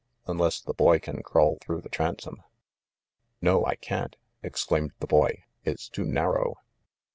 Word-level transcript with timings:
"Unless 0.25 0.61
the 0.61 0.73
boy 0.73 0.97
can 0.97 1.21
crawl 1.21 1.59
through 1.61 1.81
the 1.81 1.87
transom." 1.89 2.41
"No, 3.39 3.67
I 3.67 3.75
can't!" 3.75 4.15
exclaimed 4.41 4.93
the 4.99 5.05
boy. 5.05 5.43
"It's 5.63 5.87
too 5.87 6.05
narrow." 6.05 6.55